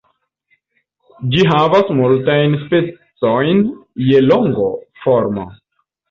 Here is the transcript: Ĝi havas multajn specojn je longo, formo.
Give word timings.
Ĝi 1.33 1.41
havas 1.49 1.91
multajn 1.99 2.55
specojn 2.61 3.61
je 4.05 4.23
longo, 4.31 4.65
formo. 5.03 5.45